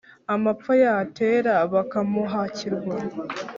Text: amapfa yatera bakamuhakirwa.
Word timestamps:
amapfa 0.33 0.73
yatera 0.83 1.53
bakamuhakirwa. 1.73 2.95